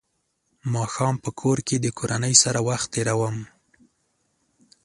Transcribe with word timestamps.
ماښام 0.73 1.15
په 1.23 1.29
کور 1.39 1.57
کې 1.67 1.75
د 1.79 1.87
کورنۍ 1.97 2.33
سره 2.43 2.59
وخت 2.69 2.87
تېروم. 2.93 3.37